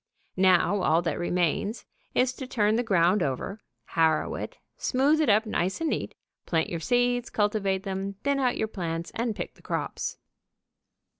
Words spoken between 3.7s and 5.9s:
harrow it, smooth it up nice